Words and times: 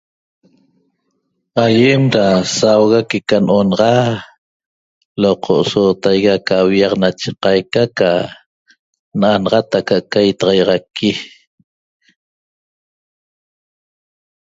Aÿem 1.65 2.03
da 2.13 2.25
sauga 2.57 2.99
que'eca 3.09 3.37
n'onaxa 3.45 4.23
loqo 5.21 5.55
sootaigui 5.69 6.29
aca'aca 6.37 6.55
aviaq 6.63 6.93
nache 7.01 7.29
qaica 7.43 7.83
ca 7.97 8.11
n'anaxat 9.19 9.71
aca'aca 9.79 10.19
itaxaixaqui 10.31 11.11